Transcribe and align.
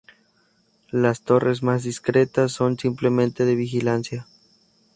Las 0.89 1.21
torres 1.21 1.61
más 1.61 1.83
discretas 1.83 2.51
son 2.53 2.79
simplemente 2.79 3.45
de 3.45 3.53
vigilancia. 3.53 4.27